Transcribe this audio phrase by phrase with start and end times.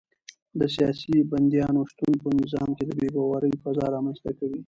[0.59, 4.59] د سیاسي بندیانو شتون په نظام کې د بې باورۍ فضا رامنځته کوي.